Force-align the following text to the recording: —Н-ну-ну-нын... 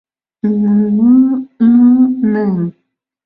—Н-ну-ну-нын... 0.49 2.53